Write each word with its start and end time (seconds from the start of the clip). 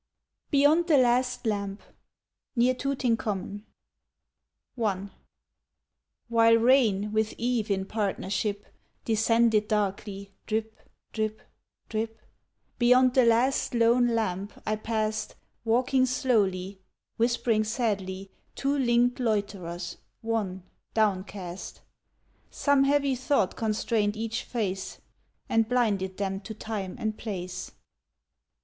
BEYOND 0.49 0.87
THE 0.87 0.97
LAST 0.97 1.45
LAMP 1.45 1.83
(Near 2.55 2.73
Tooting 2.73 3.17
Common) 3.17 3.67
I 4.83 5.09
WHILE 6.27 6.55
rain, 6.57 7.11
with 7.11 7.35
eve 7.37 7.69
in 7.69 7.85
partnership, 7.85 8.65
Descended 9.05 9.67
darkly, 9.67 10.31
drip, 10.47 10.79
drip, 11.13 11.41
drip, 11.87 12.19
Beyond 12.79 13.13
the 13.13 13.25
last 13.25 13.75
lone 13.75 14.15
lamp 14.15 14.53
I 14.65 14.75
passed 14.75 15.35
Walking 15.63 16.07
slowly, 16.07 16.81
whispering 17.17 17.63
sadly, 17.63 18.31
Two 18.55 18.75
linked 18.75 19.19
loiterers, 19.19 19.97
wan, 20.23 20.63
downcast: 20.95 21.81
Some 22.49 22.85
heavy 22.85 23.15
thought 23.15 23.55
constrained 23.55 24.17
each 24.17 24.45
face, 24.45 24.99
And 25.47 25.69
blinded 25.69 26.17
them 26.17 26.39
to 26.41 26.55
time 26.55 26.95
and 26.97 27.19
place. 27.19 27.73